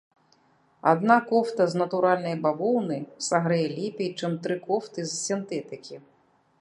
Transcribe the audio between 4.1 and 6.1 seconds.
чым тры кофты з сінтэтыкі.